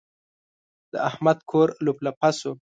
[0.91, 2.51] د احمد کور لولپه شو.